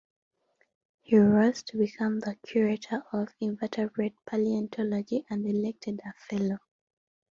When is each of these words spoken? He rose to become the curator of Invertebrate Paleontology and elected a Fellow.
He 1.03 1.15
rose 1.15 1.61
to 1.61 1.77
become 1.77 2.21
the 2.21 2.33
curator 2.43 3.03
of 3.13 3.35
Invertebrate 3.39 4.15
Paleontology 4.25 5.27
and 5.29 5.45
elected 5.45 6.01
a 6.03 6.11
Fellow. 6.13 6.57